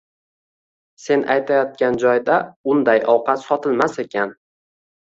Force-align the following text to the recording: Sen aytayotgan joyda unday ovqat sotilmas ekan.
Sen 1.03 1.25
aytayotgan 1.35 2.01
joyda 2.05 2.41
unday 2.75 3.05
ovqat 3.17 3.47
sotilmas 3.47 4.05
ekan. 4.09 4.39